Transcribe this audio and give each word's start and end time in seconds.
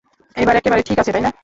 এবার 0.35 0.55
এক্কেবারে 0.55 0.81
ঠিক 0.83 0.97
আছে, 0.99 1.11
তাইনা? 1.11 1.31